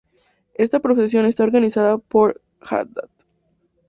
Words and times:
Esta 0.55 0.79
procesión 0.79 1.27
está 1.27 1.43
organizada 1.43 1.99
por 1.99 2.41
la 2.59 2.81
Hdad. 2.85 3.09